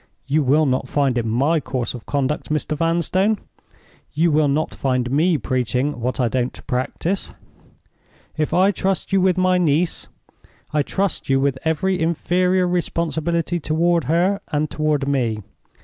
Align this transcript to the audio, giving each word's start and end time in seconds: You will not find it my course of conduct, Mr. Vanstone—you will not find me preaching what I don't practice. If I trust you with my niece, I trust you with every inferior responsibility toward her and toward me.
You 0.25 0.41
will 0.41 0.65
not 0.65 0.89
find 0.89 1.15
it 1.15 1.27
my 1.27 1.59
course 1.59 1.93
of 1.93 2.07
conduct, 2.07 2.49
Mr. 2.49 2.75
Vanstone—you 2.75 4.31
will 4.31 4.47
not 4.47 4.73
find 4.73 5.11
me 5.11 5.37
preaching 5.37 5.99
what 5.99 6.19
I 6.19 6.27
don't 6.27 6.65
practice. 6.65 7.35
If 8.35 8.51
I 8.51 8.71
trust 8.71 9.13
you 9.13 9.21
with 9.21 9.37
my 9.37 9.59
niece, 9.59 10.07
I 10.73 10.81
trust 10.81 11.29
you 11.29 11.39
with 11.39 11.59
every 11.63 12.01
inferior 12.01 12.67
responsibility 12.67 13.59
toward 13.59 14.05
her 14.05 14.41
and 14.47 14.71
toward 14.71 15.07
me. 15.07 15.41